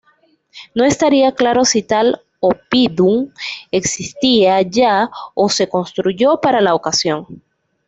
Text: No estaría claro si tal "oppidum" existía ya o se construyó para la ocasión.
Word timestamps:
No 0.73 0.83
estaría 0.83 1.31
claro 1.31 1.63
si 1.63 1.83
tal 1.83 2.21
"oppidum" 2.39 3.29
existía 3.69 4.59
ya 4.63 5.11
o 5.35 5.47
se 5.47 5.69
construyó 5.69 6.41
para 6.41 6.59
la 6.59 6.73
ocasión. 6.73 7.43